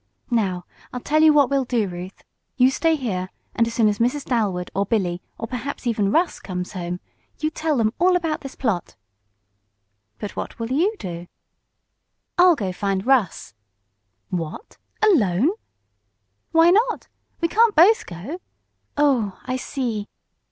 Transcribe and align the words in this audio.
"Now 0.31 0.65
I'll 0.91 0.99
tell 0.99 1.21
you 1.21 1.31
what 1.31 1.51
we'll 1.51 1.63
do, 1.63 1.87
Ruth. 1.87 2.23
You 2.57 2.71
stay 2.71 2.95
here 2.95 3.29
and 3.53 3.67
as 3.67 3.75
soon 3.75 3.87
as 3.87 3.99
Mrs. 3.99 4.25
Dalwood, 4.25 4.71
or 4.73 4.83
Billy, 4.83 5.21
or 5.37 5.45
perhaps 5.47 5.85
even 5.85 6.09
Russ 6.11 6.39
comes 6.39 6.73
home, 6.73 6.99
you 7.37 7.51
tell 7.51 7.77
them 7.77 7.93
all 7.99 8.15
about 8.15 8.41
this 8.41 8.55
plot." 8.55 8.95
"But 10.17 10.35
what 10.35 10.57
will 10.57 10.71
you 10.71 10.95
do?" 10.97 11.27
"I'll 12.35 12.55
go 12.55 12.73
find 12.73 13.05
Russ." 13.05 13.53
"What! 14.29 14.79
Alone?" 15.03 15.51
"Why 16.51 16.71
not? 16.71 17.07
We 17.39 17.47
can't 17.47 17.75
both 17.75 18.07
go. 18.07 18.41
Oh, 18.97 19.39
I 19.45 19.55
see!" 19.55 20.07